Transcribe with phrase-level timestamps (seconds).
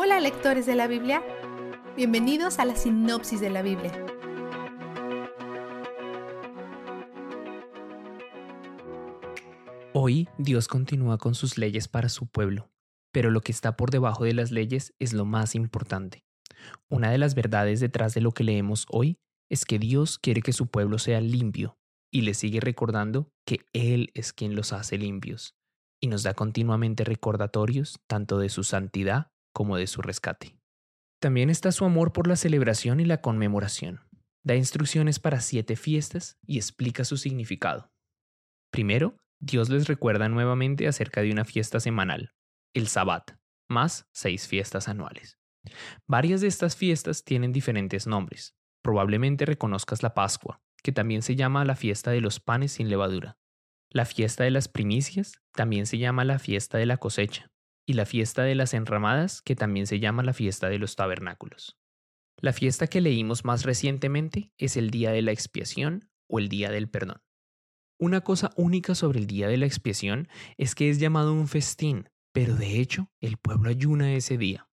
[0.00, 1.24] Hola lectores de la Biblia,
[1.96, 3.90] bienvenidos a la sinopsis de la Biblia.
[9.92, 12.70] Hoy Dios continúa con sus leyes para su pueblo,
[13.10, 16.24] pero lo que está por debajo de las leyes es lo más importante.
[16.88, 19.18] Una de las verdades detrás de lo que leemos hoy
[19.50, 21.76] es que Dios quiere que su pueblo sea limpio
[22.12, 25.56] y le sigue recordando que Él es quien los hace limpios
[26.00, 30.56] y nos da continuamente recordatorios tanto de su santidad como de su rescate.
[31.20, 34.02] También está su amor por la celebración y la conmemoración.
[34.44, 37.90] Da instrucciones para siete fiestas y explica su significado.
[38.70, 42.36] Primero, Dios les recuerda nuevamente acerca de una fiesta semanal,
[42.72, 43.32] el Sabbat,
[43.68, 45.40] más seis fiestas anuales.
[46.06, 48.54] Varias de estas fiestas tienen diferentes nombres.
[48.80, 53.38] Probablemente reconozcas la Pascua, que también se llama la fiesta de los panes sin levadura.
[53.90, 57.50] La fiesta de las primicias también se llama la fiesta de la cosecha
[57.88, 61.78] y la fiesta de las enramadas, que también se llama la fiesta de los tabernáculos.
[62.38, 66.70] La fiesta que leímos más recientemente es el día de la expiación o el día
[66.70, 67.22] del perdón.
[67.98, 72.10] Una cosa única sobre el día de la expiación es que es llamado un festín,
[72.34, 74.68] pero de hecho el pueblo ayuna ese día.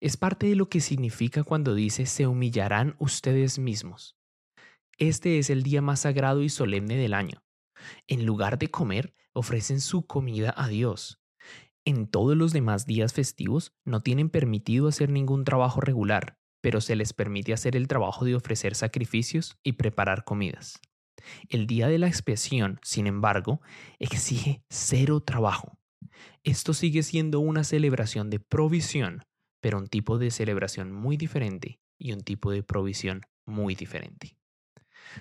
[0.00, 4.16] Es parte de lo que significa cuando dice se humillarán ustedes mismos.
[4.96, 7.44] Este es el día más sagrado y solemne del año.
[8.06, 11.18] En lugar de comer, ofrecen su comida a Dios.
[11.86, 16.96] En todos los demás días festivos no tienen permitido hacer ningún trabajo regular, pero se
[16.96, 20.80] les permite hacer el trabajo de ofrecer sacrificios y preparar comidas.
[21.50, 23.60] El día de la expiación, sin embargo,
[23.98, 25.78] exige cero trabajo.
[26.42, 29.22] Esto sigue siendo una celebración de provisión,
[29.60, 34.38] pero un tipo de celebración muy diferente y un tipo de provisión muy diferente.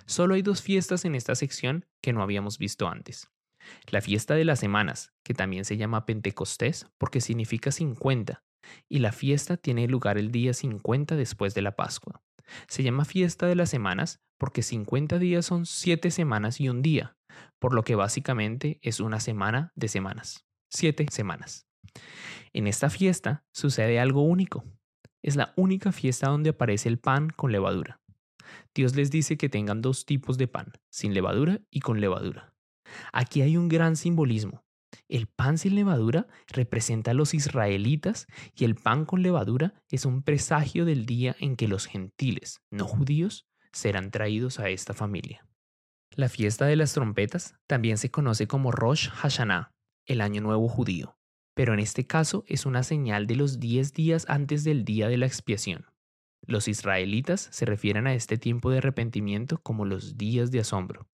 [0.05, 3.32] Solo hay dos fiestas en esta sección que no habíamos visto antes.
[3.89, 8.43] La fiesta de las semanas, que también se llama Pentecostés porque significa 50,
[8.89, 12.21] y la fiesta tiene lugar el día 50 después de la Pascua.
[12.67, 17.17] Se llama fiesta de las semanas porque 50 días son 7 semanas y un día,
[17.59, 20.45] por lo que básicamente es una semana de semanas.
[20.69, 21.67] 7 semanas.
[22.51, 24.65] En esta fiesta sucede algo único.
[25.21, 28.01] Es la única fiesta donde aparece el pan con levadura.
[28.75, 32.52] Dios les dice que tengan dos tipos de pan, sin levadura y con levadura.
[33.11, 34.63] Aquí hay un gran simbolismo.
[35.07, 40.23] El pan sin levadura representa a los israelitas y el pan con levadura es un
[40.23, 45.45] presagio del día en que los gentiles, no judíos, serán traídos a esta familia.
[46.15, 49.71] La fiesta de las trompetas también se conoce como Rosh Hashanah,
[50.05, 51.17] el año nuevo judío,
[51.55, 55.17] pero en este caso es una señal de los diez días antes del día de
[55.17, 55.87] la expiación.
[56.45, 61.07] Los israelitas se refieren a este tiempo de arrepentimiento como los días de asombro.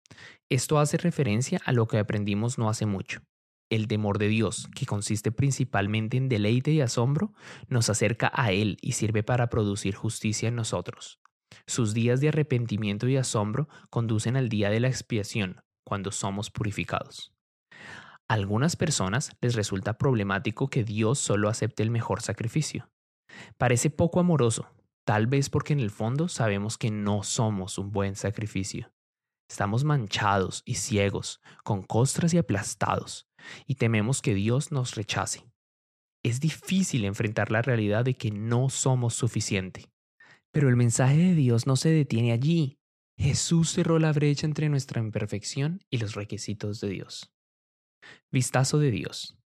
[0.49, 3.23] Esto hace referencia a lo que aprendimos no hace mucho.
[3.69, 7.33] El temor de Dios, que consiste principalmente en deleite y asombro,
[7.69, 11.21] nos acerca a Él y sirve para producir justicia en nosotros.
[11.67, 17.33] Sus días de arrepentimiento y asombro conducen al día de la expiación, cuando somos purificados.
[18.29, 22.89] A algunas personas les resulta problemático que Dios solo acepte el mejor sacrificio.
[23.59, 24.69] Parece poco amoroso,
[25.05, 28.91] tal vez porque en el fondo sabemos que no somos un buen sacrificio.
[29.49, 33.29] Estamos manchados y ciegos, con costras y aplastados,
[33.67, 35.45] y tememos que Dios nos rechace.
[36.25, 39.89] Es difícil enfrentar la realidad de que no somos suficiente.
[40.51, 42.79] Pero el mensaje de Dios no se detiene allí.
[43.17, 47.33] Jesús cerró la brecha entre nuestra imperfección y los requisitos de Dios.
[48.33, 49.39] Vistazo de Dios.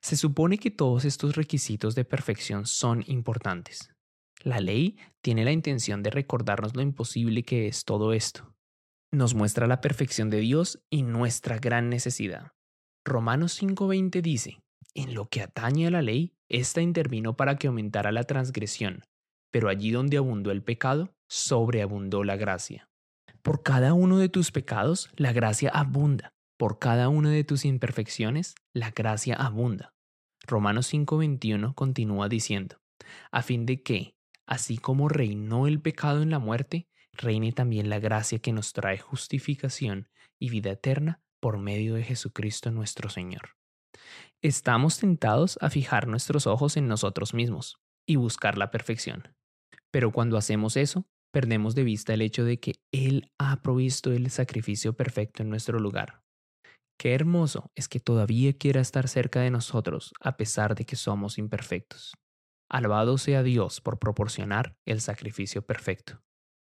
[0.00, 3.90] Se supone que todos estos requisitos de perfección son importantes.
[4.42, 8.54] La ley tiene la intención de recordarnos lo imposible que es todo esto
[9.12, 12.52] nos muestra la perfección de Dios y nuestra gran necesidad.
[13.04, 14.62] Romanos 5:20 dice,
[14.94, 19.04] en lo que atañe a la ley, ésta intervino para que aumentara la transgresión,
[19.50, 22.88] pero allí donde abundó el pecado, sobreabundó la gracia.
[23.42, 26.32] Por cada uno de tus pecados, la gracia abunda.
[26.58, 29.94] Por cada una de tus imperfecciones, la gracia abunda.
[30.46, 32.76] Romanos 5:21 continúa diciendo,
[33.30, 34.14] a fin de que,
[34.46, 38.98] así como reinó el pecado en la muerte, reine también la gracia que nos trae
[38.98, 40.08] justificación
[40.40, 43.56] y vida eterna por medio de Jesucristo nuestro Señor.
[44.42, 49.34] Estamos tentados a fijar nuestros ojos en nosotros mismos y buscar la perfección.
[49.90, 54.30] Pero cuando hacemos eso, perdemos de vista el hecho de que Él ha provisto el
[54.30, 56.22] sacrificio perfecto en nuestro lugar.
[56.98, 61.38] Qué hermoso es que todavía quiera estar cerca de nosotros a pesar de que somos
[61.38, 62.14] imperfectos.
[62.70, 66.20] Alabado sea Dios por proporcionar el sacrificio perfecto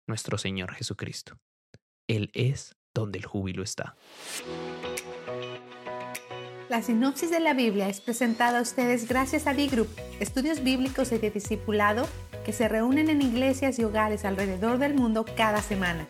[0.07, 1.37] nuestro Señor Jesucristo.
[2.07, 3.95] Él es donde el júbilo está.
[6.69, 9.89] La sinopsis de la Biblia es presentada a ustedes gracias a D-Group,
[10.19, 12.07] estudios bíblicos y de discipulado
[12.45, 16.07] que se reúnen en iglesias y hogares alrededor del mundo cada semana.